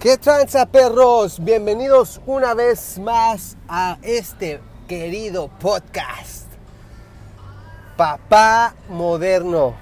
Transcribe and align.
¿Qué 0.00 0.16
tranza 0.16 0.64
perros? 0.64 1.44
Bienvenidos 1.44 2.22
una 2.24 2.54
vez 2.54 2.98
más 2.98 3.58
a 3.68 3.98
este 4.00 4.58
querido 4.88 5.48
podcast. 5.60 6.46
Papá 7.98 8.74
Moderno. 8.88 9.74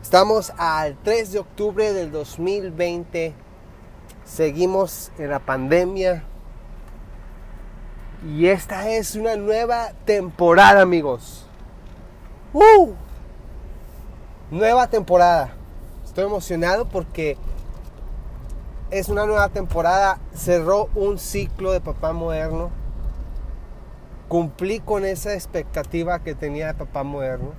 Estamos 0.00 0.54
al 0.56 0.96
3 1.02 1.32
de 1.32 1.38
octubre 1.40 1.92
del 1.92 2.10
2020. 2.12 3.34
Seguimos 4.24 5.12
en 5.18 5.28
la 5.28 5.40
pandemia. 5.40 6.24
Y 8.26 8.46
esta 8.46 8.88
es 8.88 9.16
una 9.16 9.36
nueva 9.36 9.92
temporada, 10.06 10.80
amigos. 10.80 11.44
¡Uh! 12.54 12.94
Nueva 14.50 14.86
temporada. 14.86 15.50
Estoy 16.06 16.24
emocionado 16.24 16.88
porque 16.88 17.36
es 18.90 19.08
una 19.08 19.26
nueva 19.26 19.48
temporada. 19.48 20.18
Cerró 20.34 20.88
un 20.94 21.18
ciclo 21.18 21.72
de 21.72 21.80
papá 21.80 22.12
moderno. 22.12 22.70
Cumplí 24.28 24.80
con 24.80 25.04
esa 25.04 25.34
expectativa 25.34 26.20
que 26.20 26.34
tenía 26.34 26.68
de 26.68 26.74
papá 26.74 27.02
moderno. 27.02 27.52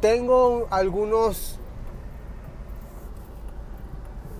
Tengo 0.00 0.66
algunos, 0.70 1.60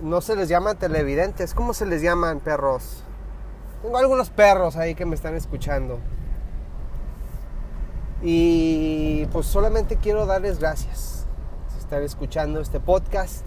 no 0.01 0.19
se 0.19 0.35
les 0.35 0.49
llaman 0.49 0.77
televidentes, 0.77 1.53
¿cómo 1.53 1.73
se 1.73 1.85
les 1.85 2.01
llaman 2.01 2.41
perros? 2.41 3.03
Tengo 3.81 3.97
algunos 3.97 4.29
perros 4.29 4.75
ahí 4.75 4.95
que 4.95 5.05
me 5.05 5.15
están 5.15 5.35
escuchando. 5.35 5.99
Y 8.21 9.25
pues 9.27 9.45
solamente 9.45 9.97
quiero 9.97 10.25
darles 10.25 10.59
gracias 10.59 11.25
por 11.69 11.77
estar 11.79 12.01
escuchando 12.01 12.59
este 12.59 12.79
podcast. 12.79 13.45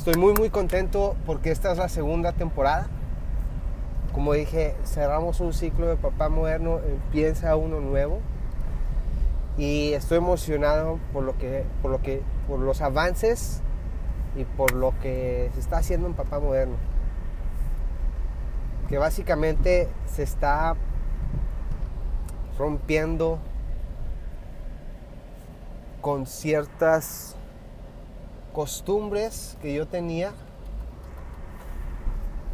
Estoy 0.00 0.14
muy 0.14 0.32
muy 0.32 0.48
contento 0.48 1.14
porque 1.26 1.50
esta 1.50 1.72
es 1.72 1.76
la 1.76 1.90
segunda 1.90 2.32
temporada. 2.32 2.86
Como 4.14 4.32
dije, 4.32 4.74
cerramos 4.82 5.40
un 5.40 5.52
ciclo 5.52 5.88
de 5.88 5.96
papá 5.96 6.30
moderno, 6.30 6.78
empieza 6.78 7.54
uno 7.54 7.80
nuevo. 7.80 8.20
Y 9.58 9.92
estoy 9.92 10.16
emocionado 10.16 10.98
por 11.12 11.24
lo 11.24 11.36
que 11.36 11.66
por 11.82 11.90
lo 11.90 12.00
que 12.00 12.22
por 12.48 12.60
los 12.60 12.80
avances 12.80 13.60
y 14.34 14.44
por 14.44 14.72
lo 14.72 14.98
que 15.02 15.50
se 15.52 15.60
está 15.60 15.76
haciendo 15.76 16.06
en 16.06 16.14
papá 16.14 16.40
moderno. 16.40 16.76
Que 18.88 18.96
básicamente 18.96 19.86
se 20.06 20.22
está 20.22 20.76
rompiendo 22.56 23.38
con 26.00 26.24
ciertas 26.24 27.36
costumbres 28.52 29.56
que 29.62 29.72
yo 29.72 29.86
tenía 29.86 30.32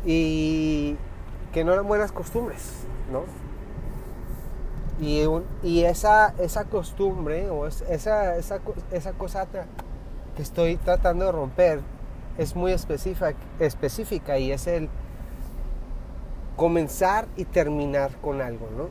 y 0.05 0.97
que 1.53 1.65
no 1.65 1.73
eran 1.73 1.87
buenas 1.87 2.13
costumbres, 2.13 2.85
¿no? 3.11 3.25
Y, 5.01 5.23
y 5.63 5.85
esa, 5.85 6.35
esa 6.39 6.65
costumbre 6.65 7.51
o 7.51 7.67
esa, 7.67 8.37
esa, 8.37 8.61
esa 8.93 9.13
cosa 9.13 9.47
que 10.37 10.43
estoy 10.43 10.77
tratando 10.77 11.27
de 11.27 11.33
romper 11.33 11.81
es 12.39 12.55
muy 12.55 12.73
específica, 12.73 13.35
específica 13.59 14.39
y 14.39 14.53
es 14.53 14.67
el 14.67 14.89
comenzar 16.57 17.27
y 17.37 17.45
terminar 17.45 18.17
con 18.21 18.41
algo, 18.41 18.69
¿no? 18.77 18.89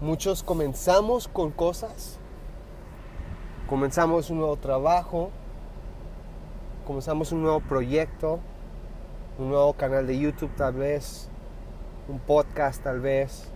Muchos 0.00 0.42
comenzamos 0.42 1.28
con 1.28 1.50
cosas 1.50 2.18
comenzamos 3.68 4.30
un 4.30 4.38
nuevo 4.38 4.56
trabajo, 4.56 5.30
comenzamos 6.86 7.32
un 7.32 7.42
nuevo 7.42 7.60
proyecto, 7.60 8.38
un 9.38 9.48
nuevo 9.48 9.72
canal 9.72 10.06
de 10.06 10.18
YouTube 10.18 10.54
tal 10.56 10.74
vez, 10.74 11.28
un 12.08 12.18
podcast 12.20 12.82
tal 12.82 13.00
vez, 13.00 13.48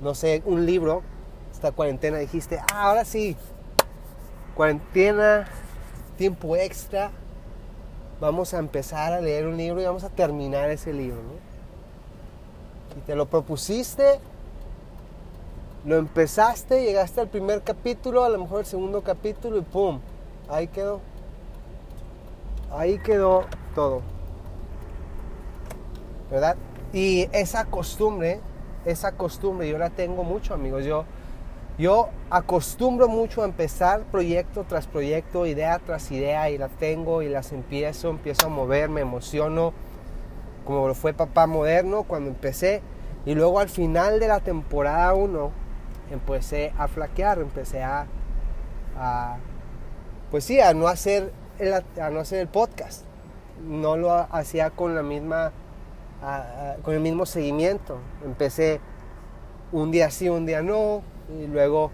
no 0.00 0.14
sé, 0.14 0.42
un 0.44 0.66
libro. 0.66 1.02
Esta 1.52 1.70
cuarentena 1.70 2.18
dijiste, 2.18 2.58
ah, 2.58 2.88
ahora 2.88 3.04
sí, 3.04 3.36
cuarentena, 4.56 5.46
tiempo 6.16 6.56
extra, 6.56 7.12
vamos 8.20 8.52
a 8.52 8.58
empezar 8.58 9.12
a 9.12 9.20
leer 9.20 9.46
un 9.46 9.56
libro 9.56 9.80
y 9.80 9.84
vamos 9.84 10.02
a 10.02 10.08
terminar 10.08 10.70
ese 10.70 10.92
libro. 10.92 11.22
¿no? 11.22 11.52
Y 12.98 13.00
te 13.02 13.14
lo 13.14 13.26
propusiste 13.26 14.18
lo 15.84 15.96
empezaste, 15.96 16.84
llegaste 16.84 17.20
al 17.20 17.28
primer 17.28 17.62
capítulo, 17.62 18.24
a 18.24 18.28
lo 18.28 18.38
mejor 18.38 18.60
el 18.60 18.66
segundo 18.66 19.02
capítulo 19.02 19.58
y 19.58 19.62
¡pum! 19.62 20.00
Ahí 20.48 20.68
quedó. 20.68 21.00
Ahí 22.70 22.98
quedó 22.98 23.44
todo. 23.74 24.02
¿Verdad? 26.30 26.56
Y 26.92 27.28
esa 27.32 27.64
costumbre, 27.64 28.40
esa 28.84 29.12
costumbre 29.12 29.68
yo 29.68 29.76
la 29.76 29.90
tengo 29.90 30.22
mucho, 30.24 30.54
amigos. 30.54 30.84
Yo, 30.84 31.04
yo 31.78 32.08
acostumbro 32.30 33.08
mucho 33.08 33.42
a 33.42 33.44
empezar 33.44 34.02
proyecto 34.04 34.64
tras 34.68 34.86
proyecto, 34.86 35.46
idea 35.46 35.80
tras 35.80 36.10
idea, 36.12 36.48
y 36.50 36.58
la 36.58 36.68
tengo 36.68 37.22
y 37.22 37.28
las 37.28 37.52
empiezo, 37.52 38.10
empiezo 38.10 38.46
a 38.46 38.50
mover, 38.50 38.88
me 38.88 39.00
emociono, 39.00 39.72
como 40.64 40.86
lo 40.86 40.94
fue 40.94 41.12
Papá 41.12 41.46
Moderno 41.46 42.04
cuando 42.04 42.30
empecé. 42.30 42.82
Y 43.26 43.34
luego 43.34 43.58
al 43.58 43.68
final 43.68 44.20
de 44.20 44.28
la 44.28 44.40
temporada 44.40 45.12
1, 45.14 45.61
empecé 46.12 46.72
a 46.78 46.88
flaquear, 46.88 47.38
empecé 47.38 47.82
a, 47.82 48.06
pues 50.30 50.44
sí, 50.44 50.60
a 50.60 50.74
no 50.74 50.86
hacer 50.86 51.32
el, 51.58 51.72
a 51.72 52.10
no 52.10 52.20
hacer 52.20 52.40
el 52.40 52.48
podcast. 52.48 53.04
No 53.66 53.96
lo 53.96 54.12
hacía 54.12 54.70
con 54.70 54.94
la 54.94 55.02
misma, 55.02 55.52
con 56.82 56.94
el 56.94 57.00
mismo 57.00 57.26
seguimiento. 57.26 57.98
Empecé 58.24 58.80
un 59.72 59.90
día 59.90 60.10
sí, 60.10 60.28
un 60.28 60.46
día 60.46 60.62
no, 60.62 61.02
y 61.40 61.46
luego 61.46 61.90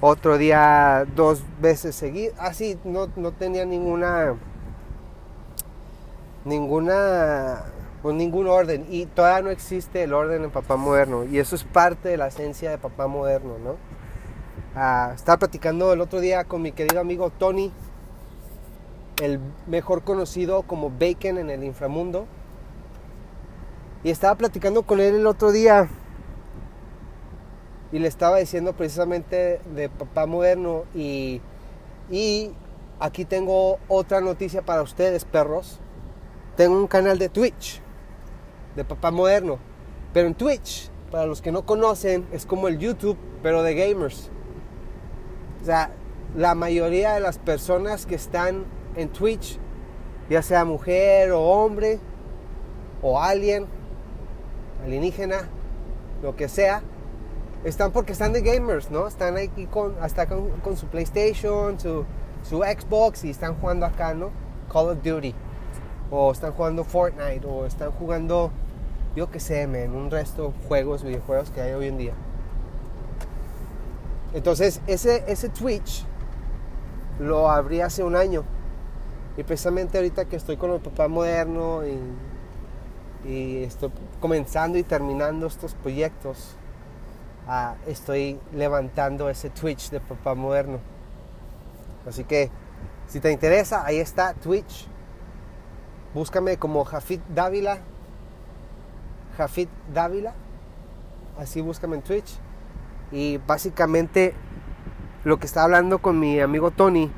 otro 0.00 0.36
día 0.36 1.06
dos 1.14 1.42
veces 1.60 1.94
seguidas. 1.94 2.34
Así, 2.38 2.78
no, 2.84 3.08
no 3.16 3.32
tenía 3.32 3.64
ninguna, 3.64 4.34
ninguna 6.44 7.64
con 8.06 8.18
ningún 8.18 8.46
orden. 8.46 8.86
Y 8.88 9.06
todavía 9.06 9.42
no 9.42 9.50
existe 9.50 10.04
el 10.04 10.14
orden 10.14 10.44
en 10.44 10.50
Papá 10.52 10.76
Moderno. 10.76 11.24
Y 11.24 11.40
eso 11.40 11.56
es 11.56 11.64
parte 11.64 12.08
de 12.10 12.16
la 12.16 12.28
esencia 12.28 12.70
de 12.70 12.78
Papá 12.78 13.08
Moderno, 13.08 13.58
¿no? 13.58 13.74
Ah, 14.76 15.10
estaba 15.12 15.38
platicando 15.38 15.92
el 15.92 16.00
otro 16.00 16.20
día 16.20 16.44
con 16.44 16.62
mi 16.62 16.70
querido 16.70 17.00
amigo 17.00 17.30
Tony, 17.30 17.72
el 19.20 19.40
mejor 19.66 20.04
conocido 20.04 20.62
como 20.62 20.88
Bacon 20.88 21.36
en 21.36 21.50
el 21.50 21.64
inframundo. 21.64 22.28
Y 24.04 24.10
estaba 24.10 24.36
platicando 24.36 24.84
con 24.84 25.00
él 25.00 25.16
el 25.16 25.26
otro 25.26 25.50
día 25.50 25.88
y 27.90 27.98
le 27.98 28.06
estaba 28.06 28.36
diciendo 28.36 28.72
precisamente 28.74 29.60
de 29.74 29.88
Papá 29.88 30.26
Moderno 30.26 30.84
y, 30.94 31.40
y 32.08 32.52
aquí 33.00 33.24
tengo 33.24 33.80
otra 33.88 34.20
noticia 34.20 34.62
para 34.62 34.82
ustedes, 34.82 35.24
perros. 35.24 35.80
Tengo 36.54 36.76
un 36.76 36.86
canal 36.86 37.18
de 37.18 37.28
Twitch 37.28 37.82
de 38.76 38.84
papá 38.84 39.10
moderno. 39.10 39.58
Pero 40.12 40.28
en 40.28 40.34
Twitch, 40.34 40.90
para 41.10 41.26
los 41.26 41.42
que 41.42 41.52
no 41.52 41.66
conocen, 41.66 42.26
es 42.32 42.46
como 42.46 42.68
el 42.68 42.78
YouTube, 42.78 43.16
pero 43.42 43.62
de 43.62 43.74
gamers. 43.74 44.30
O 45.62 45.64
sea, 45.64 45.90
la 46.36 46.54
mayoría 46.54 47.14
de 47.14 47.20
las 47.20 47.38
personas 47.38 48.06
que 48.06 48.14
están 48.14 48.64
en 48.94 49.08
Twitch, 49.08 49.58
ya 50.28 50.42
sea 50.42 50.64
mujer 50.64 51.32
o 51.32 51.40
hombre, 51.40 51.98
o 53.02 53.20
alien, 53.20 53.66
alienígena, 54.84 55.48
lo 56.22 56.36
que 56.36 56.48
sea, 56.48 56.82
están 57.64 57.92
porque 57.92 58.12
están 58.12 58.32
de 58.32 58.42
gamers, 58.42 58.90
¿no? 58.90 59.06
Están 59.06 59.36
aquí 59.36 59.66
con, 59.66 59.96
hasta 60.00 60.26
con, 60.26 60.76
su 60.76 60.86
PlayStation, 60.86 61.78
su, 61.80 62.04
su 62.42 62.58
Xbox 62.58 63.24
y 63.24 63.30
están 63.30 63.54
jugando 63.56 63.86
acá, 63.86 64.14
¿no? 64.14 64.30
Call 64.72 64.90
of 64.90 65.02
Duty. 65.02 65.34
O 66.10 66.30
están 66.30 66.52
jugando 66.52 66.84
Fortnite, 66.84 67.46
o 67.46 67.66
están 67.66 67.90
jugando 67.90 68.52
yo 69.16 69.30
que 69.30 69.40
sé, 69.40 69.62
en 69.62 69.94
un 69.94 70.10
resto 70.10 70.52
de 70.52 70.68
juegos, 70.68 71.02
videojuegos 71.02 71.50
que 71.50 71.62
hay 71.62 71.72
hoy 71.72 71.86
en 71.86 71.96
día. 71.96 72.12
Entonces, 74.34 74.82
ese, 74.86 75.24
ese 75.26 75.48
Twitch 75.48 76.04
lo 77.18 77.50
abrí 77.50 77.80
hace 77.80 78.04
un 78.04 78.14
año. 78.14 78.44
Y 79.38 79.42
precisamente 79.42 79.96
ahorita 79.96 80.26
que 80.26 80.36
estoy 80.36 80.58
con 80.58 80.70
el 80.70 80.80
papá 80.80 81.08
moderno 81.08 81.82
y, 81.86 81.98
estoy 83.64 83.90
comenzando 84.20 84.78
y 84.78 84.84
terminando 84.84 85.46
estos 85.46 85.74
proyectos, 85.74 86.54
ah, 87.48 87.74
estoy 87.86 88.38
levantando 88.54 89.28
ese 89.30 89.48
Twitch 89.50 89.90
de 89.90 89.98
papá 89.98 90.34
moderno. 90.34 90.78
Así 92.06 92.22
que, 92.22 92.50
si 93.08 93.18
te 93.18 93.32
interesa, 93.32 93.84
ahí 93.84 93.96
está 93.96 94.34
Twitch. 94.34 94.86
Búscame 96.14 96.58
como 96.58 96.84
Jafit 96.84 97.20
Dávila 97.34 97.80
Jafit 99.36 99.68
Dávila, 99.92 100.34
así 101.38 101.60
búscame 101.60 101.96
en 101.96 102.02
Twitch. 102.02 102.38
Y 103.12 103.38
básicamente 103.38 104.34
lo 105.24 105.38
que 105.38 105.46
estaba 105.46 105.64
hablando 105.64 105.98
con 105.98 106.18
mi 106.18 106.40
amigo 106.40 106.70
Tony 106.70 107.10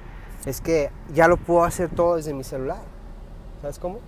es 0.47 0.61
que 0.61 0.91
ya 1.13 1.29
lo 1.29 1.37
puedo 1.37 1.65
hacer 1.65 1.89
todo 1.91 2.17
desde 2.17 2.35
mi 2.35 2.45
celular. 2.45 2.83
¿Sabes 3.61 3.79
cómo? 3.79 4.01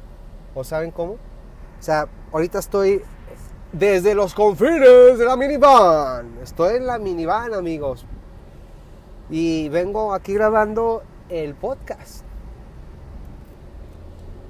¿O 0.55 0.65
saben 0.65 0.91
cómo? 0.91 1.13
O 1.13 1.83
sea, 1.83 2.09
ahorita 2.33 2.59
estoy 2.59 3.03
desde 3.73 4.15
los 4.15 4.35
confines 4.35 5.19
de 5.19 5.25
la 5.25 5.37
minivan. 5.37 6.39
Estoy 6.43 6.77
en 6.77 6.87
la 6.87 6.99
minivan, 6.99 7.55
amigos. 7.55 8.05
Y 9.31 9.69
vengo 9.69 10.13
aquí 10.13 10.35
grabando 10.35 11.03
el 11.29 11.55
podcast. 11.55 12.25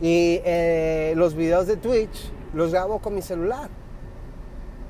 Y 0.00 0.40
eh, 0.44 1.12
los 1.16 1.34
videos 1.34 1.66
de 1.66 1.76
Twitch 1.76 2.32
los 2.54 2.72
grabo 2.72 2.98
con 2.98 3.14
mi 3.14 3.22
celular. 3.22 3.70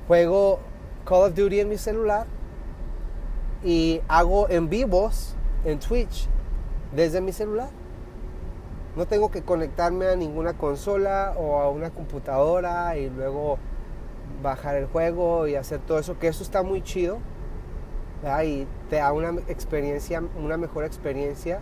Juego 0.07 0.59
Call 1.05 1.29
of 1.29 1.35
Duty 1.35 1.61
en 1.61 1.69
mi 1.69 1.77
celular 1.77 2.27
y 3.63 4.01
hago 4.07 4.49
en 4.49 4.69
vivos 4.69 5.35
en 5.63 5.79
Twitch 5.79 6.27
desde 6.95 7.21
mi 7.21 7.31
celular. 7.31 7.69
No 8.95 9.05
tengo 9.05 9.31
que 9.31 9.41
conectarme 9.41 10.07
a 10.07 10.15
ninguna 10.15 10.57
consola 10.57 11.33
o 11.37 11.61
a 11.61 11.69
una 11.69 11.91
computadora 11.91 12.97
y 12.97 13.09
luego 13.09 13.57
bajar 14.43 14.75
el 14.75 14.87
juego 14.87 15.47
y 15.47 15.55
hacer 15.55 15.79
todo 15.79 15.99
eso, 15.99 16.19
que 16.19 16.27
eso 16.27 16.43
está 16.43 16.61
muy 16.63 16.81
chido. 16.81 17.19
Y 18.43 18.67
te 18.89 18.97
da 18.97 19.13
una 19.13 19.29
experiencia, 19.47 20.21
una 20.37 20.57
mejor 20.57 20.83
experiencia. 20.83 21.61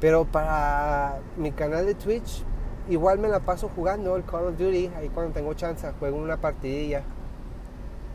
Pero 0.00 0.24
para 0.24 1.18
mi 1.36 1.50
canal 1.50 1.84
de 1.86 1.94
Twitch, 1.94 2.44
igual 2.88 3.18
me 3.18 3.28
la 3.28 3.40
paso 3.40 3.70
jugando 3.74 4.16
el 4.16 4.24
Call 4.24 4.48
of 4.48 4.58
Duty. 4.58 4.90
Ahí 4.96 5.08
cuando 5.08 5.32
tengo 5.32 5.54
chance, 5.54 5.90
juego 5.98 6.16
una 6.16 6.38
partidilla. 6.38 7.02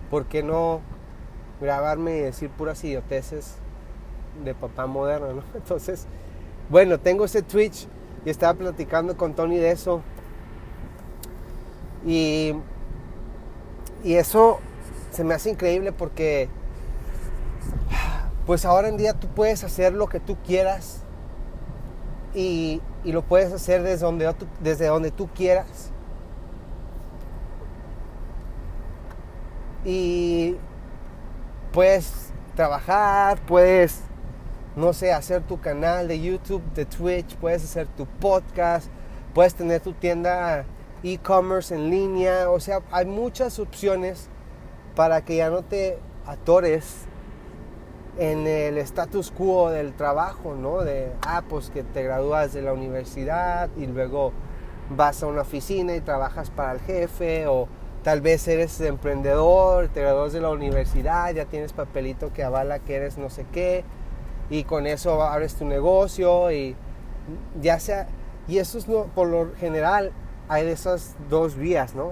¿Por 0.10 0.26
qué 0.26 0.44
no 0.44 0.82
grabarme 1.62 2.18
y 2.18 2.22
decir 2.22 2.50
puras 2.50 2.84
idioteces 2.84 3.56
de 4.44 4.54
papá 4.54 4.86
moderno, 4.86 5.34
¿no? 5.34 5.44
Entonces, 5.56 6.08
bueno, 6.70 7.00
tengo 7.00 7.26
ese 7.26 7.42
Twitch 7.42 7.88
y 8.26 8.30
estaba 8.30 8.54
platicando 8.54 9.18
con 9.18 9.34
Tony 9.34 9.58
de 9.58 9.72
eso. 9.72 10.02
Y, 12.06 12.54
y 14.04 14.16
eso 14.16 14.60
se 15.12 15.24
me 15.24 15.34
hace 15.34 15.52
increíble 15.52 15.92
porque 15.92 16.50
pues 18.46 18.66
ahora 18.66 18.90
en 18.90 18.98
día 18.98 19.14
tú 19.14 19.28
puedes 19.30 19.64
hacer 19.64 19.94
lo 19.94 20.08
que 20.08 20.20
tú 20.20 20.36
quieras 20.46 21.02
y, 22.34 22.82
y 23.04 23.12
lo 23.12 23.22
puedes 23.22 23.52
hacer 23.52 23.84
desde 23.84 24.06
donde, 24.06 24.34
desde 24.62 24.88
donde 24.88 25.12
tú 25.12 25.28
quieras. 25.28 25.92
Y 29.86 30.56
puedes 31.72 32.32
trabajar, 32.56 33.40
puedes 33.46 34.04
no 34.76 34.94
sé, 34.94 35.14
hacer 35.14 35.44
tu 35.44 35.60
canal 35.60 36.08
de 36.08 36.20
YouTube, 36.20 36.64
de 36.74 36.86
Twitch, 36.86 37.36
puedes 37.38 37.64
hacer 37.64 37.88
tu 37.88 38.06
podcast, 38.06 38.88
puedes 39.34 39.54
tener 39.54 39.82
tu 39.82 39.94
tienda 39.94 40.66
e-commerce 41.04 41.76
en 41.76 41.90
línea, 41.90 42.50
o 42.50 42.60
sea, 42.60 42.82
hay 42.92 43.06
muchas 43.06 43.60
opciones 43.60 44.30
para 44.96 45.24
que 45.24 45.38
ya 45.38 45.50
no 45.50 45.62
te 45.64 46.00
atores 46.26 47.06
en 48.18 48.46
el 48.46 48.78
status 48.78 49.32
quo 49.32 49.72
del 49.72 49.94
trabajo, 49.94 50.56
¿no? 50.56 50.82
De, 50.82 51.12
ah, 51.26 51.44
pues 51.48 51.70
que 51.70 51.84
te 51.84 52.04
gradúas 52.04 52.54
de 52.54 52.62
la 52.62 52.74
universidad 52.74 53.70
y 53.78 53.88
luego 53.88 54.32
vas 54.90 55.24
a 55.24 55.28
una 55.28 55.42
oficina 55.42 55.96
y 55.96 56.02
trabajas 56.02 56.50
para 56.50 56.74
el 56.74 56.80
jefe, 56.80 57.48
o 57.48 57.68
tal 58.04 58.22
vez 58.22 58.48
eres 58.48 58.80
emprendedor, 58.82 59.88
te 59.88 60.02
gradúas 60.02 60.34
de 60.34 60.42
la 60.42 60.50
universidad, 60.50 61.34
ya 61.34 61.46
tienes 61.46 61.74
papelito 61.74 62.34
que 62.34 62.44
avala 62.44 62.80
que 62.80 62.96
eres 62.96 63.18
no 63.18 63.30
sé 63.30 63.46
qué, 63.52 63.84
y 64.50 64.66
con 64.66 64.86
eso 64.86 65.24
abres 65.24 65.56
tu 65.56 65.66
negocio 65.66 66.52
y 66.52 66.76
ya 67.62 67.80
sea, 67.80 68.08
y 68.48 68.58
eso 68.58 68.78
es 68.78 68.88
no, 68.88 69.06
por 69.16 69.28
lo 69.28 69.54
general 69.56 70.12
hay 70.50 70.66
de 70.66 70.74
esas 70.74 71.16
dos 71.30 71.56
vías, 71.56 71.96
¿no? 71.96 72.12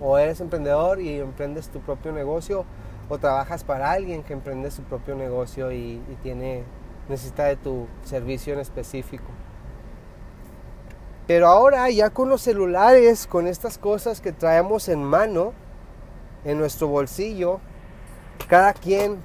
O 0.00 0.16
eres 0.16 0.40
emprendedor 0.40 1.00
y 1.00 1.18
emprendes 1.18 1.68
tu 1.68 1.80
propio 1.80 2.12
negocio 2.12 2.64
o 3.10 3.18
trabajas 3.18 3.64
para 3.64 3.90
alguien 3.90 4.22
que 4.22 4.32
emprende 4.32 4.70
su 4.70 4.82
propio 4.82 5.14
negocio 5.14 5.70
y, 5.72 6.00
tiene 6.22 6.64
necesita 7.08 7.44
de 7.44 7.56
tu 7.56 7.86
servicio 8.04 8.54
en 8.54 8.60
específico. 8.60 9.24
Pero 11.26 11.48
ahora 11.48 11.90
ya 11.90 12.10
con 12.10 12.28
los 12.28 12.40
celulares, 12.40 13.26
con 13.26 13.46
estas 13.46 13.78
cosas 13.78 14.20
que 14.20 14.32
traemos 14.32 14.88
en 14.88 15.02
mano, 15.02 15.52
en 16.44 16.58
nuestro 16.58 16.86
bolsillo, 16.86 17.60
cada 18.48 18.72
quien 18.72 19.18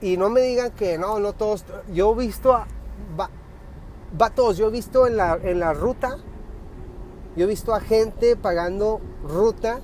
y 0.00 0.16
no 0.16 0.28
me 0.28 0.42
digan 0.42 0.72
que 0.72 0.98
no, 0.98 1.18
no 1.18 1.32
todos. 1.32 1.64
Yo 1.92 2.12
he 2.12 2.26
visto 2.26 2.52
a. 2.52 2.66
Va, 3.18 4.30
todos. 4.30 4.56
Yo 4.56 4.68
he 4.68 4.70
visto 4.70 5.06
en 5.06 5.16
la, 5.16 5.38
en 5.42 5.58
la 5.58 5.72
ruta. 5.72 6.18
Yo 7.34 7.44
he 7.44 7.48
visto 7.48 7.74
a 7.74 7.80
gente 7.80 8.36
pagando 8.36 9.00
ruta. 9.24 9.80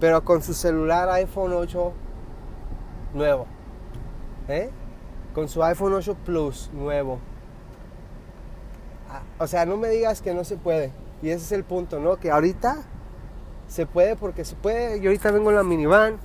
Pero 0.00 0.24
con 0.24 0.42
su 0.42 0.54
celular 0.54 1.08
iPhone 1.10 1.52
8 1.52 1.92
nuevo. 3.14 3.46
¿Eh? 4.48 4.70
Con 5.34 5.48
su 5.48 5.62
iPhone 5.62 5.94
8 5.94 6.16
Plus 6.24 6.70
nuevo. 6.72 7.18
Ah, 9.10 9.22
o 9.38 9.46
sea, 9.46 9.66
no 9.66 9.76
me 9.76 9.88
digas 9.88 10.20
que 10.20 10.34
no 10.34 10.44
se 10.44 10.56
puede. 10.56 10.92
Y 11.22 11.30
ese 11.30 11.44
es 11.44 11.52
el 11.52 11.64
punto, 11.64 12.00
¿no? 12.00 12.16
Que 12.16 12.30
ahorita 12.30 12.82
se 13.68 13.86
puede 13.86 14.16
porque 14.16 14.44
se 14.44 14.56
puede. 14.56 15.00
Yo 15.00 15.10
ahorita 15.10 15.30
vengo 15.30 15.50
en 15.50 15.56
la 15.56 15.62
minivan. 15.62 16.18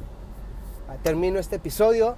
Termino 1.04 1.40
este 1.40 1.58
episodio 1.58 2.16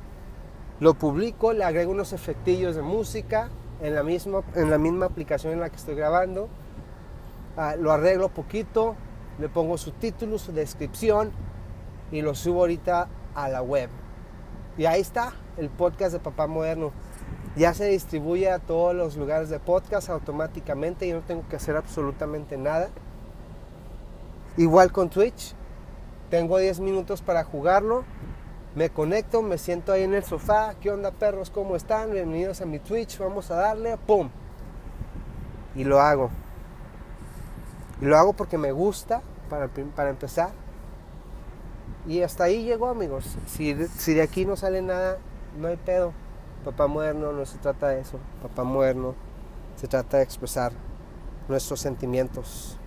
lo 0.82 0.96
publico, 0.96 1.54
le 1.54 1.64
agrego 1.64 1.92
unos 1.92 2.12
efectillos 2.12 2.76
de 2.76 2.82
música 2.82 3.50
en 3.82 3.94
la 3.94 4.02
misma, 4.02 4.42
en 4.56 4.72
la 4.72 4.80
misma 4.80 5.06
aplicación 5.06 5.54
en 5.54 5.60
la 5.60 5.70
que 5.70 5.76
estoy 5.76 5.94
grabando. 5.94 6.50
Ah, 7.56 7.76
lo 7.78 7.92
arreglo 7.92 8.30
poquito, 8.30 8.96
le 9.40 9.50
pongo 9.50 9.78
subtítulos, 9.78 10.42
su 10.42 10.52
descripción 10.52 11.32
y 12.12 12.22
lo 12.22 12.36
subo 12.36 12.62
ahorita 12.62 13.08
a 13.36 13.50
la 13.50 13.62
web. 13.62 13.90
Y 14.78 14.86
ahí 14.86 15.02
está 15.02 15.34
el 15.58 15.70
podcast 15.70 16.14
de 16.14 16.20
Papá 16.20 16.48
Moderno. 16.48 16.92
Ya 17.56 17.74
se 17.74 17.86
distribuye 17.86 18.50
a 18.50 18.60
todos 18.60 18.96
los 18.96 19.18
lugares 19.18 19.50
de 19.50 19.60
podcast 19.60 20.10
automáticamente. 20.10 21.06
y 21.06 21.14
no 21.14 21.22
tengo 21.22 21.48
que 21.50 21.58
hacer 21.58 21.76
absolutamente 21.76 22.58
nada. 22.58 22.90
Igual 24.58 24.92
con 24.92 25.10
Twitch. 25.10 25.54
Tengo 26.30 26.58
10 26.58 26.80
minutos 26.80 27.22
para 27.22 27.44
jugarlo 27.44 28.06
me 28.74 28.90
conecto, 28.90 29.42
me 29.42 29.58
siento 29.58 29.92
ahí 29.92 30.04
en 30.04 30.14
el 30.14 30.24
sofá. 30.24 30.76
¿Qué 30.80 30.90
onda, 30.90 31.12
perros? 31.12 31.50
¿Cómo 31.50 31.76
están? 31.76 32.12
Bienvenidos 32.12 32.62
a 32.62 32.66
mi 32.66 32.80
Twitch. 32.80 33.18
Vamos 33.18 33.52
a 33.52 33.56
darle. 33.56 33.98
¡Pum! 33.98 34.30
Y 35.76 35.84
lo 35.84 36.00
hago. 36.00 36.30
Y 38.02 38.06
lo 38.06 38.18
hago 38.18 38.34
porque 38.34 38.58
me 38.58 38.72
gusta, 38.72 39.22
para, 39.50 39.70
para 39.96 40.10
empezar. 40.10 40.52
Y 42.08 42.22
hasta 42.22 42.46
ahí 42.46 42.64
llegó, 42.64 42.88
amigos. 42.90 43.38
Si, 43.48 43.76
si 43.88 44.14
de 44.14 44.22
aquí 44.22 44.46
no 44.46 44.56
sale 44.56 44.82
nada, 44.82 45.18
no 45.60 45.68
hay 45.68 45.78
pedo. 45.78 46.14
Papá 46.66 46.88
moderno 46.88 47.32
no 47.32 47.46
se 47.46 47.58
trata 47.60 47.90
de 47.90 48.02
eso. 48.02 48.18
Papá 48.42 48.64
moderno 48.64 49.16
se 49.76 49.88
trata 49.88 50.18
de 50.18 50.24
expresar 50.24 50.72
nuestros 51.48 51.80
sentimientos. 51.80 52.78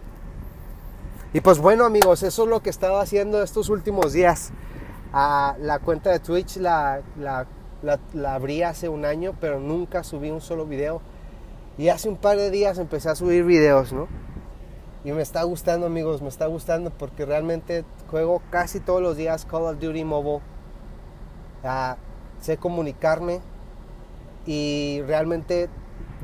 Y 1.33 1.40
pues 1.40 1.59
bueno, 1.59 1.85
amigos, 1.85 2.23
eso 2.23 2.44
es 2.44 2.49
lo 2.49 2.61
que 2.61 2.68
he 2.68 2.71
estado 2.71 2.99
haciendo 2.99 3.42
estos 3.42 3.68
últimos 3.68 4.12
días 4.12 4.52
la 5.14 5.80
cuenta 5.85 6.11
de 6.11 6.18
Twitch 6.18 6.56
la, 6.56 7.00
la, 7.16 8.35
abrí 8.35 8.62
hace 8.62 8.88
un 8.88 9.04
año, 9.04 9.35
pero 9.40 9.61
nunca 9.61 10.02
subí 10.02 10.30
un 10.30 10.40
solo 10.40 10.66
video. 10.66 11.00
Y 11.78 11.88
hace 11.88 12.09
un 12.09 12.16
par 12.16 12.37
de 12.37 12.50
días 12.50 12.78
empecé 12.78 13.09
a 13.11 13.14
subir 13.14 13.44
videos, 13.44 13.92
¿no? 13.92 14.09
Y 15.04 15.12
me 15.12 15.20
está 15.20 15.42
gustando, 15.42 15.87
amigos, 15.87 16.23
me 16.23 16.28
está 16.28 16.46
gustando 16.46 16.90
porque 16.90 17.26
realmente 17.26 17.84
juego 18.11 18.40
casi 18.50 18.80
todos 18.80 19.02
los 19.02 19.18
días 19.18 19.44
Call 19.44 19.64
of 19.64 19.78
Duty 19.78 20.02
Mobile. 20.02 20.40
sé 22.40 22.56
comunicarme 22.56 23.40
y 24.46 25.02
realmente 25.06 25.68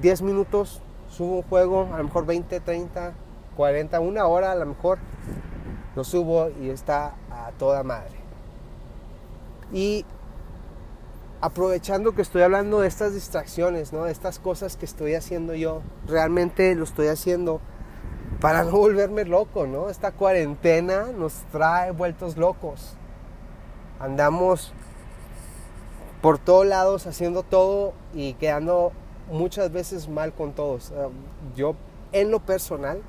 10 0.00 0.22
minutos 0.22 0.80
subo 1.10 1.36
un 1.36 1.42
juego, 1.42 1.88
a 1.92 1.98
lo 1.98 2.04
mejor 2.04 2.24
20, 2.24 2.60
30, 2.60 3.12
40, 3.56 4.00
una 4.00 4.26
hora 4.26 4.52
a 4.52 4.54
lo 4.54 4.66
mejor 4.66 4.98
lo 5.94 6.04
subo 6.04 6.48
y 6.60 6.70
está 6.70 7.14
a 7.30 7.50
toda 7.58 7.82
madre. 7.82 8.16
Y 9.72 10.06
aprovechando 11.42 12.12
que 12.12 12.22
estoy 12.22 12.42
hablando 12.42 12.80
de 12.80 12.88
estas 12.88 13.12
distracciones, 13.12 13.92
¿no? 13.92 14.04
De 14.04 14.12
estas 14.12 14.38
cosas 14.38 14.76
que 14.76 14.86
estoy 14.86 15.14
haciendo 15.14 15.54
yo, 15.54 15.82
realmente 16.06 16.74
lo 16.74 16.84
estoy 16.84 17.08
haciendo 17.08 17.60
para 18.40 18.64
no 18.64 18.72
volverme 18.72 19.24
loco, 19.24 19.66
¿no? 19.66 19.90
Esta 19.90 20.12
cuarentena 20.12 21.06
nos 21.16 21.34
trae 21.52 21.90
vueltos 21.90 22.36
locos. 22.36 22.96
Andamos 23.98 24.72
por 26.22 26.38
todos 26.38 26.66
lados 26.66 27.06
haciendo 27.06 27.42
todo 27.42 27.92
y 28.14 28.34
quedando 28.34 28.92
muchas 29.30 29.70
veces 29.72 30.08
mal 30.08 30.32
con 30.32 30.52
todos. 30.52 30.92
Ah, 30.92 31.08
yo 31.54 31.74
en 32.12 32.30
lo 32.30 32.40
personal 32.40 33.02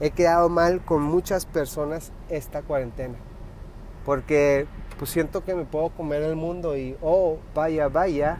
he 0.00 0.10
quedado 0.10 0.48
mal 0.48 0.84
con 0.84 1.02
muchas 1.02 1.46
personas 1.46 2.12
esta 2.28 2.62
cuarentena. 2.62 3.18
Porque 4.04 4.66
pues 4.98 5.10
siento 5.10 5.44
que 5.44 5.54
me 5.54 5.64
puedo 5.64 5.90
comer 5.90 6.22
el 6.22 6.36
mundo 6.36 6.76
y, 6.76 6.96
oh, 7.00 7.38
vaya, 7.54 7.88
vaya, 7.88 8.38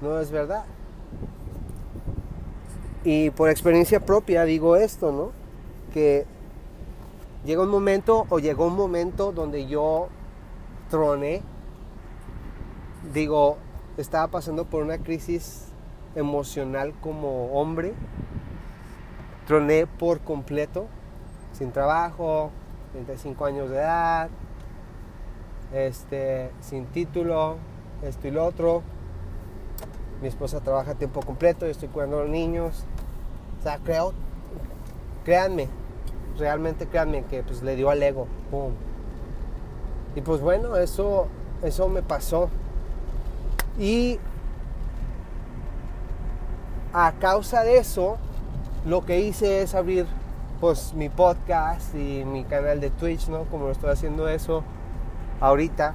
no 0.00 0.18
es 0.18 0.30
verdad. 0.30 0.64
Y 3.10 3.30
por 3.30 3.48
experiencia 3.48 4.00
propia 4.00 4.44
digo 4.44 4.76
esto, 4.76 5.12
¿no? 5.12 5.32
Que 5.94 6.26
llega 7.42 7.62
un 7.62 7.70
momento 7.70 8.26
o 8.28 8.38
llegó 8.38 8.66
un 8.66 8.76
momento 8.76 9.32
donde 9.32 9.66
yo 9.66 10.08
troné, 10.90 11.40
digo, 13.14 13.56
estaba 13.96 14.26
pasando 14.26 14.66
por 14.66 14.82
una 14.82 14.98
crisis 14.98 15.68
emocional 16.16 16.92
como 17.00 17.46
hombre, 17.58 17.94
troné 19.46 19.86
por 19.86 20.20
completo, 20.20 20.84
sin 21.52 21.72
trabajo, 21.72 22.50
35 22.92 23.44
años 23.46 23.70
de 23.70 23.76
edad, 23.76 24.28
este, 25.72 26.50
sin 26.60 26.84
título, 26.84 27.56
esto 28.02 28.28
y 28.28 28.32
lo 28.32 28.44
otro. 28.44 28.82
Mi 30.20 30.28
esposa 30.28 30.60
trabaja 30.60 30.90
a 30.90 30.94
tiempo 30.94 31.20
completo, 31.22 31.64
yo 31.64 31.70
estoy 31.70 31.88
cuidando 31.88 32.18
a 32.18 32.22
los 32.24 32.30
niños. 32.30 32.84
Creo, 33.76 34.14
créanme, 35.24 35.68
realmente 36.38 36.86
créanme 36.86 37.24
que 37.24 37.42
pues 37.42 37.62
le 37.62 37.76
dio 37.76 37.90
al 37.90 38.02
ego. 38.02 38.26
Y 40.16 40.22
pues 40.22 40.40
bueno, 40.40 40.76
eso, 40.76 41.26
eso 41.62 41.88
me 41.88 42.02
pasó. 42.02 42.48
Y 43.78 44.18
a 46.92 47.12
causa 47.20 47.62
de 47.62 47.76
eso, 47.76 48.16
lo 48.86 49.04
que 49.04 49.20
hice 49.20 49.62
es 49.62 49.74
abrir 49.74 50.06
pues 50.60 50.94
mi 50.94 51.08
podcast 51.08 51.94
y 51.94 52.24
mi 52.24 52.44
canal 52.44 52.80
de 52.80 52.90
Twitch, 52.90 53.28
¿no? 53.28 53.44
Como 53.44 53.70
estoy 53.70 53.90
haciendo 53.90 54.28
eso 54.28 54.64
ahorita 55.40 55.94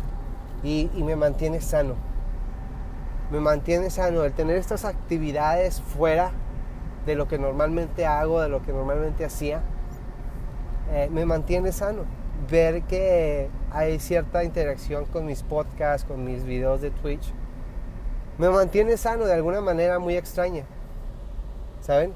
y, 0.64 0.90
y, 0.96 1.04
me 1.04 1.16
mantiene 1.16 1.60
sano. 1.60 1.96
Me 3.32 3.40
mantiene 3.40 3.90
sano 3.90 4.24
el 4.24 4.32
tener 4.32 4.58
estas 4.58 4.86
actividades 4.86 5.82
fuera 5.82 6.32
de 7.06 7.16
lo 7.16 7.28
que 7.28 7.38
normalmente 7.38 8.06
hago, 8.06 8.42
de 8.42 8.50
lo 8.50 8.62
que 8.62 8.72
normalmente 8.72 9.26
hacía, 9.26 9.62
eh, 10.92 11.10
me 11.12 11.26
mantiene 11.26 11.72
sano. 11.72 12.04
Ver 12.50 12.84
que 12.84 13.50
hay 13.72 14.00
cierta 14.00 14.44
interacción 14.44 15.06
con 15.06 15.26
mis 15.26 15.44
podcasts, 15.44 16.08
con 16.08 16.24
mis 16.26 16.44
videos 16.44 16.82
de 16.82 16.92
Twitch, 16.92 17.34
me 18.38 18.50
mantiene 18.50 18.98
sano 18.98 19.26
de 19.26 19.34
alguna 19.34 19.62
manera 19.62 20.00
muy 20.00 20.16
extraña. 20.16 20.66
¿Saben? 21.82 22.14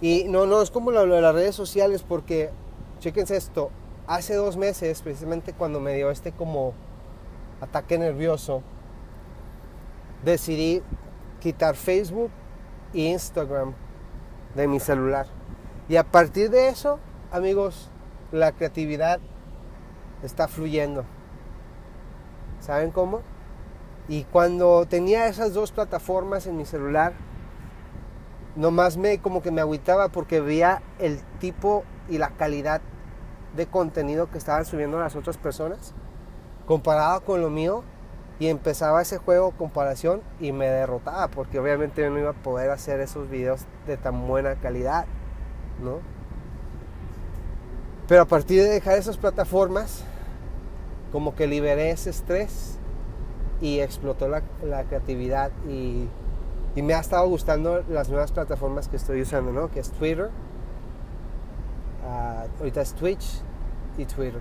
Y 0.00 0.24
no, 0.28 0.46
no, 0.46 0.62
es 0.62 0.70
como 0.70 0.90
lo 0.90 1.06
de 1.06 1.20
las 1.20 1.34
redes 1.34 1.54
sociales 1.54 2.04
porque, 2.06 2.50
chequense 3.00 3.36
esto, 3.36 3.70
hace 4.06 4.34
dos 4.34 4.56
meses, 4.56 5.02
precisamente 5.02 5.52
cuando 5.52 5.80
me 5.80 5.94
dio 5.94 6.10
este 6.10 6.32
como 6.32 6.72
ataque 7.60 7.98
nervioso, 7.98 8.62
decidí 10.24 10.82
quitar 11.40 11.74
Facebook 11.76 12.30
e 12.94 13.00
Instagram 13.00 13.74
de 14.54 14.68
mi 14.68 14.80
celular. 14.80 15.26
Y 15.88 15.96
a 15.96 16.04
partir 16.04 16.50
de 16.50 16.68
eso, 16.68 16.98
amigos, 17.32 17.90
la 18.32 18.52
creatividad 18.52 19.20
está 20.22 20.48
fluyendo. 20.48 21.04
¿Saben 22.60 22.90
cómo? 22.90 23.22
Y 24.08 24.24
cuando 24.24 24.86
tenía 24.86 25.28
esas 25.28 25.54
dos 25.54 25.72
plataformas 25.72 26.46
en 26.46 26.56
mi 26.56 26.64
celular, 26.64 27.12
nomás 28.56 28.96
me 28.96 29.18
como 29.18 29.42
que 29.42 29.50
me 29.50 29.60
agüitaba 29.60 30.08
porque 30.08 30.40
veía 30.40 30.82
el 30.98 31.20
tipo 31.38 31.84
y 32.08 32.18
la 32.18 32.30
calidad 32.30 32.80
de 33.56 33.66
contenido 33.66 34.30
que 34.30 34.38
estaban 34.38 34.64
subiendo 34.64 34.98
las 34.98 35.16
otras 35.16 35.36
personas 35.36 35.94
comparado 36.66 37.22
con 37.22 37.40
lo 37.40 37.48
mío 37.48 37.82
y 38.38 38.48
empezaba 38.48 39.02
ese 39.02 39.18
juego 39.18 39.50
comparación 39.52 40.22
y 40.40 40.52
me 40.52 40.66
derrotaba 40.68 41.28
porque 41.28 41.58
obviamente 41.58 42.02
yo 42.02 42.10
no 42.10 42.18
iba 42.18 42.30
a 42.30 42.34
poder 42.34 42.70
hacer 42.70 43.00
esos 43.00 43.28
videos 43.28 43.62
de 43.86 43.96
tan 43.96 44.26
buena 44.26 44.54
calidad, 44.56 45.06
¿no? 45.82 45.98
Pero 48.06 48.22
a 48.22 48.26
partir 48.26 48.62
de 48.62 48.70
dejar 48.70 48.96
esas 48.96 49.16
plataformas, 49.16 50.04
como 51.12 51.34
que 51.34 51.46
liberé 51.46 51.90
ese 51.90 52.10
estrés 52.10 52.78
y 53.60 53.80
explotó 53.80 54.28
la, 54.28 54.42
creatividad 54.84 55.50
y 55.66 56.08
me 56.76 56.94
ha 56.94 57.00
estado 57.00 57.26
gustando 57.28 57.82
las 57.88 58.08
nuevas 58.08 58.30
plataformas 58.30 58.88
que 58.88 58.96
estoy 58.96 59.22
usando, 59.22 59.52
¿no? 59.52 59.70
Que 59.70 59.80
es 59.80 59.90
Twitter, 59.90 60.30
ahorita 62.58 62.80
es 62.80 62.92
Twitch 62.94 63.42
y 63.96 64.04
Twitter. 64.04 64.40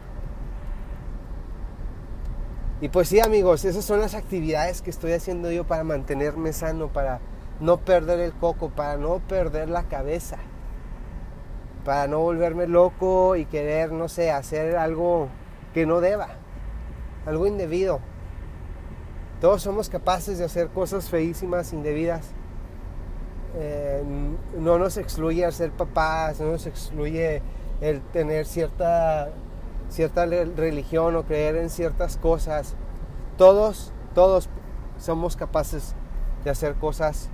Y 2.80 2.90
pues 2.90 3.08
sí, 3.08 3.20
amigos, 3.20 3.66
esas 3.66 3.86
son 3.86 4.02
las 4.02 4.14
actividades 4.14 4.84
que 4.84 4.92
estoy 4.92 5.14
haciendo 5.14 5.52
yo 5.52 5.64
para 5.64 5.84
mantenerme 5.84 6.54
sano, 6.54 6.90
para 6.90 7.20
no 7.60 7.78
perder 7.78 8.20
el 8.20 8.34
coco, 8.34 8.70
para 8.70 8.98
no 8.98 9.18
perder 9.20 9.68
la 9.68 9.84
cabeza, 9.84 10.38
para 11.84 12.08
no 12.08 12.20
volverme 12.20 12.68
loco 12.68 13.36
y 13.36 13.46
querer, 13.46 13.92
no 13.92 14.08
sé, 14.10 14.30
hacer 14.30 14.76
algo 14.76 15.28
que 15.74 15.88
no 15.88 16.02
deba, 16.02 16.28
algo 17.26 17.48
indebido. 17.48 18.00
Todos 19.42 19.64
somos 19.64 19.90
capaces 19.90 20.38
de 20.38 20.46
hacer 20.46 20.68
cosas 20.70 21.10
feísimas, 21.10 21.74
indebidas. 21.74 22.28
Eh, 23.56 24.04
no 24.60 24.78
nos 24.78 24.98
excluye 24.98 25.44
el 25.44 25.52
ser 25.52 25.72
papás, 25.72 26.40
no 26.40 26.52
nos 26.52 26.68
excluye 26.68 27.42
el 27.82 28.02
tener 28.02 28.46
cierta, 28.46 29.30
cierta 29.90 30.26
religión 30.26 31.16
o 31.16 31.24
creer 31.24 31.56
en 31.56 31.70
ciertas 31.70 32.18
cosas. 32.18 32.76
Todos, 33.38 33.92
todos 34.14 34.50
somos 35.00 35.36
capaces 35.36 35.96
de 36.44 36.50
hacer 36.50 36.76
cosas 36.76 37.30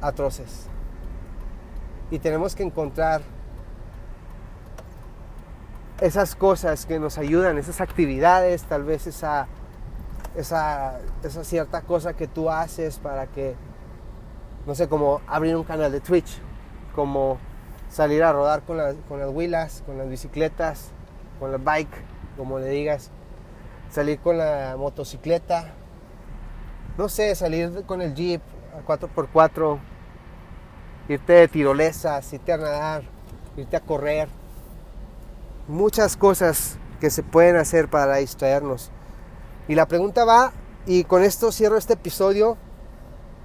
atroces. 0.00 0.66
Y 2.10 2.18
tenemos 2.18 2.54
que 2.54 2.62
encontrar 2.62 3.22
esas 6.00 6.34
cosas 6.34 6.84
que 6.84 6.98
nos 6.98 7.16
ayudan, 7.16 7.58
esas 7.58 7.80
actividades, 7.80 8.64
tal 8.64 8.82
vez 8.84 9.06
esa 9.06 9.46
esa, 10.36 11.00
esa 11.22 11.44
cierta 11.44 11.82
cosa 11.82 12.14
que 12.14 12.26
tú 12.26 12.50
haces 12.50 12.98
para 12.98 13.26
que, 13.26 13.54
no 14.66 14.74
sé, 14.74 14.88
como 14.88 15.20
abrir 15.26 15.56
un 15.56 15.64
canal 15.64 15.92
de 15.92 16.00
Twitch, 16.00 16.40
como 16.94 17.38
salir 17.90 18.22
a 18.22 18.32
rodar 18.32 18.62
con, 18.62 18.78
con 19.08 19.20
las 19.20 19.30
huilas, 19.30 19.82
con 19.86 19.98
las 19.98 20.08
bicicletas, 20.08 20.90
con 21.42 21.50
la 21.50 21.58
bike, 21.58 22.04
como 22.36 22.60
le 22.60 22.68
digas, 22.68 23.10
salir 23.90 24.20
con 24.20 24.38
la 24.38 24.76
motocicleta, 24.78 25.72
no 26.96 27.08
sé, 27.08 27.34
salir 27.34 27.82
con 27.84 28.00
el 28.00 28.14
jeep 28.14 28.40
a 28.78 28.86
4x4, 28.86 29.80
irte 31.08 31.32
de 31.32 31.48
tirolesas, 31.48 32.32
irte 32.32 32.52
a 32.52 32.58
nadar, 32.58 33.02
irte 33.56 33.76
a 33.76 33.80
correr, 33.80 34.28
muchas 35.66 36.16
cosas 36.16 36.78
que 37.00 37.10
se 37.10 37.24
pueden 37.24 37.56
hacer 37.56 37.90
para 37.90 38.18
distraernos. 38.18 38.92
Y 39.66 39.74
la 39.74 39.88
pregunta 39.88 40.24
va, 40.24 40.52
y 40.86 41.02
con 41.02 41.24
esto 41.24 41.50
cierro 41.50 41.76
este 41.76 41.94
episodio 41.94 42.56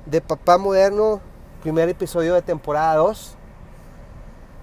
de 0.05 0.21
Papá 0.21 0.59
Moderno, 0.59 1.19
primer 1.63 1.89
episodio 1.89 2.35
de 2.35 2.43
temporada 2.43 2.93
2. 2.97 3.35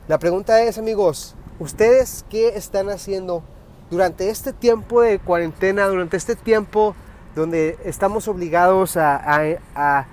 La 0.07 0.21
pregunta 0.21 0.63
es, 0.63 0.79
amigos, 0.79 1.35
¿ustedes 1.59 2.25
qué 2.29 2.49
están 2.57 2.91
haciendo 2.91 3.43
durante 3.91 4.31
este 4.31 4.53
tiempo 4.53 5.01
de 5.01 5.19
cuarentena, 5.19 5.87
durante 5.87 6.17
este 6.17 6.37
tiempo 6.37 6.95
donde 7.35 7.79
estamos 7.85 8.29
obligados 8.29 8.97
a, 8.97 10.07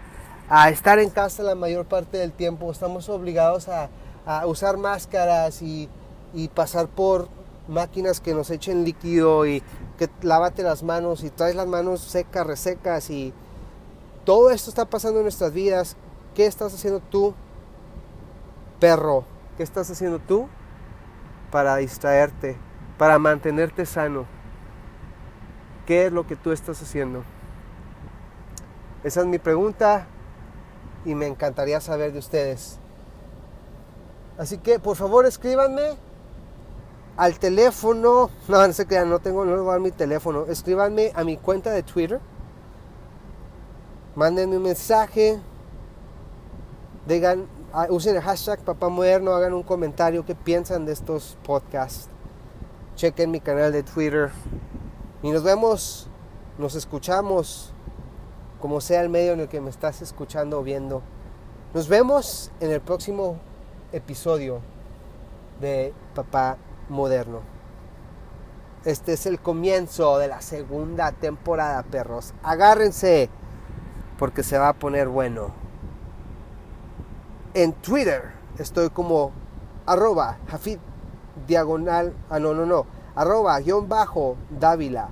estar 0.69 0.99
en 0.99 1.09
casa 1.09 1.43
la 1.43 1.55
mayor 1.55 1.85
parte 1.85 2.17
del 2.17 2.31
tiempo, 2.31 2.71
estamos 2.71 3.09
obligados 3.09 3.69
a, 3.69 3.89
usar 4.45 4.77
máscaras 4.77 5.61
y, 5.61 5.89
y 6.33 6.47
pasar 6.49 6.87
por 6.87 7.27
máquinas 7.67 8.19
que 8.19 8.33
nos 8.33 8.51
echen 8.51 8.83
líquido 8.83 9.47
y 9.47 9.63
que 9.97 10.09
lávate 10.21 10.61
las 10.61 10.83
manos 10.83 11.23
y 11.23 11.29
traes 11.31 11.55
las 11.55 11.67
manos 11.67 12.01
secas, 12.01 12.45
resecas 12.45 13.09
y 13.09 13.33
todo 14.25 14.51
esto 14.51 14.69
está 14.69 14.85
pasando 14.85 15.19
en 15.19 15.25
nuestras 15.25 15.53
vidas. 15.53 15.97
¿Qué 16.35 16.45
estás 16.45 16.73
haciendo 16.73 16.99
tú, 16.99 17.33
perro? 18.79 19.25
¿Qué 19.57 19.63
estás 19.63 19.89
haciendo 19.89 20.19
tú 20.19 20.47
para 21.51 21.75
distraerte, 21.75 22.57
para 22.97 23.19
mantenerte 23.19 23.85
sano? 23.85 24.25
¿Qué 25.85 26.07
es 26.07 26.11
lo 26.11 26.25
que 26.25 26.35
tú 26.35 26.51
estás 26.51 26.81
haciendo? 26.81 27.23
Esa 29.03 29.21
es 29.21 29.27
mi 29.27 29.39
pregunta 29.39 30.07
y 31.05 31.15
me 31.15 31.27
encantaría 31.27 31.81
saber 31.81 32.13
de 32.13 32.19
ustedes. 32.19 32.79
Así 34.37 34.57
que 34.57 34.79
por 34.79 34.95
favor 34.95 35.25
escríbanme 35.25 35.97
al 37.17 37.37
teléfono, 37.37 38.29
no, 38.47 38.67
no 38.67 38.73
sé 38.73 38.85
qué, 38.85 38.99
no 39.05 39.19
tengo, 39.19 39.45
no 39.45 39.63
voy 39.63 39.71
dar 39.71 39.79
mi 39.79 39.91
teléfono, 39.91 40.45
escríbanme 40.45 41.11
a 41.13 41.23
mi 41.23 41.37
cuenta 41.37 41.71
de 41.71 41.83
Twitter, 41.83 42.19
mándenme 44.15 44.57
un 44.57 44.63
mensaje, 44.63 45.39
digan, 47.05 47.47
usen 47.89 48.15
el 48.15 48.21
hashtag 48.21 48.59
papá 48.59 48.89
moderno, 48.89 49.33
hagan 49.33 49.53
un 49.53 49.63
comentario, 49.63 50.25
qué 50.25 50.35
piensan 50.35 50.85
de 50.85 50.93
estos 50.93 51.37
podcasts, 51.43 52.09
chequen 52.95 53.31
mi 53.31 53.39
canal 53.39 53.71
de 53.71 53.83
Twitter 53.83 54.31
y 55.23 55.31
nos 55.31 55.43
vemos, 55.43 56.07
nos 56.57 56.75
escuchamos, 56.75 57.73
como 58.59 58.81
sea 58.81 59.01
el 59.01 59.09
medio 59.09 59.33
en 59.33 59.39
el 59.41 59.47
que 59.47 59.61
me 59.61 59.69
estás 59.69 60.01
escuchando 60.01 60.59
o 60.59 60.63
viendo 60.63 61.01
Nos 61.73 61.87
vemos 61.87 62.51
en 62.59 62.71
el 62.71 62.81
próximo 62.81 63.37
episodio 63.91 64.59
de 65.61 65.93
Papá 66.13 66.57
Moderno. 66.89 67.39
Este 68.83 69.13
es 69.13 69.25
el 69.25 69.39
comienzo 69.39 70.17
de 70.17 70.27
la 70.27 70.41
segunda 70.41 71.11
temporada, 71.11 71.83
perros. 71.83 72.33
Agárrense 72.43 73.29
porque 74.19 74.43
se 74.43 74.57
va 74.57 74.69
a 74.69 74.73
poner 74.73 75.07
bueno. 75.07 75.60
En 77.53 77.73
Twitter 77.73 78.31
estoy 78.57 78.89
como 78.91 79.33
arroba 79.85 80.37
Jafid 80.47 80.79
diagonal. 81.47 82.13
Ah, 82.29 82.39
no, 82.39 82.53
no, 82.53 82.65
no. 82.65 82.85
Arroba 83.13 83.59
guion 83.59 83.89
bajo 83.89 84.37
Dávila. 84.49 85.09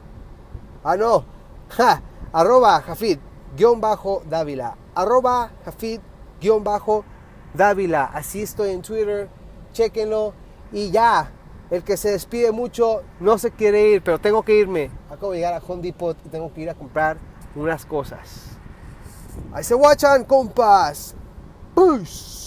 Ah, 0.83 0.95
no. 0.95 1.25
Ja, 1.69 2.01
arroba 2.33 2.81
Jafid 2.81 3.19
guion 3.57 3.81
bajo 3.81 4.23
Dávila. 4.27 4.75
Arroba 4.95 5.51
Jafid 5.65 5.99
guion 6.39 6.63
bajo 6.63 7.03
Dávila. 7.53 8.05
Así 8.05 8.43
estoy 8.43 8.71
en 8.71 8.81
Twitter. 8.81 9.29
Chequenlo. 9.73 10.33
Y 10.71 10.91
ya. 10.91 11.31
El 11.69 11.83
que 11.83 11.97
se 11.97 12.11
despide 12.11 12.51
mucho 12.51 13.03
no 13.19 13.37
se 13.37 13.51
quiere 13.51 13.89
ir, 13.89 14.01
pero 14.01 14.17
tengo 14.17 14.43
que 14.43 14.55
irme. 14.55 14.89
Acabo 15.11 15.33
de 15.33 15.39
llegar 15.39 15.53
a 15.53 15.61
Home 15.67 15.83
Depot 15.83 16.17
y 16.25 16.29
tengo 16.29 16.51
que 16.53 16.61
ir 16.61 16.69
a 16.69 16.73
comprar 16.73 17.17
unas 17.55 17.85
cosas. 17.85 18.57
Ahí 19.51 19.63
se 19.63 19.75
watchan, 19.75 20.23
compas. 20.23 21.15
Peace. 21.79 22.38